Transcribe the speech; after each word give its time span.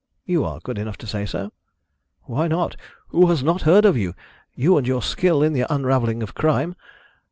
"You 0.25 0.43
are 0.45 0.59
good 0.59 0.79
enough 0.79 0.97
to 0.97 1.05
say 1.05 1.27
so." 1.27 1.51
"Why 2.23 2.47
not? 2.47 2.75
Who 3.09 3.27
has 3.27 3.43
not 3.43 3.61
heard 3.69 3.85
of 3.85 3.95
you, 3.95 4.15
and 4.57 4.87
your 4.87 5.03
skill 5.03 5.43
in 5.43 5.53
the 5.53 5.71
unravelling 5.71 6.23
of 6.23 6.33
crime? 6.33 6.75